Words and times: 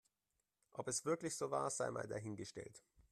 Ob 0.71 0.87
es 0.87 1.05
wirklich 1.05 1.35
so 1.37 1.51
war, 1.51 1.69
sei 1.69 1.91
mal 1.91 2.07
dahingestellt. 2.07 2.83